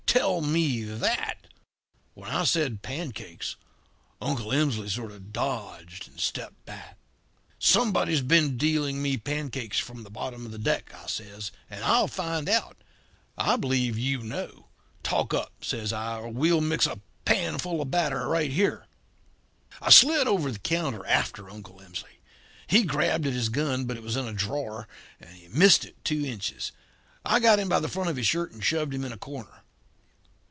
[0.21, 1.47] Tell me that.'
[2.15, 3.55] "When I said 'pancakes'
[4.21, 6.97] Uncle Emsley sort of dodged and stepped back.
[7.59, 12.09] "'Somebody's been dealing me pancakes from the bottom of the deck,' I says, 'and I'll
[12.09, 12.75] find out.
[13.37, 14.67] I believe you know.
[15.01, 18.87] Talk up,' says I, 'or we'll mix a panful of batter right here.'
[19.81, 22.19] "I slid over the counter after Uncle Emsley.
[22.67, 24.89] He grabbed at his gun, but it was in a drawer,
[25.21, 26.73] and he missed it two inches.
[27.23, 29.59] I got him by the front of his shirt and shoved him in a corner.